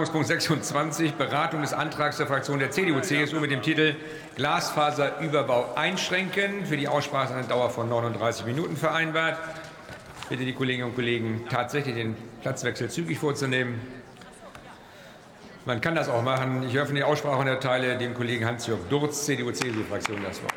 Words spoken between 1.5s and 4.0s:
des Antrags der Fraktion der CDU-CSU mit dem Titel